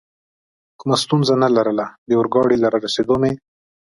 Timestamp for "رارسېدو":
2.73-3.15